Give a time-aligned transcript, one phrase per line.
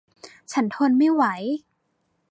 [0.51, 1.23] ฉันทนไม่ไหว